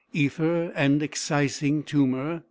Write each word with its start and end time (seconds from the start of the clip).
Ether 0.13 0.71
and 0.71 0.99
excising 1.03 1.85
tumour, 1.85 2.37
$2. 2.39 2.39